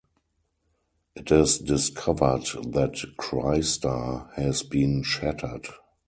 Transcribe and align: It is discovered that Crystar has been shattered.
It 1.15 1.31
is 1.31 1.59
discovered 1.59 2.45
that 2.71 2.97
Crystar 3.19 4.31
has 4.35 4.63
been 4.63 5.03
shattered. 5.03 5.67